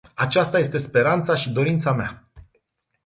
Aceasta 0.15 0.59
este 0.59 0.77
speranța 0.77 1.35
și 1.35 1.51
dorința 1.51 1.93
mea. 1.93 2.29